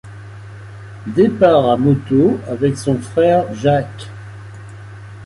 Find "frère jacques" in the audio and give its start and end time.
2.97-4.09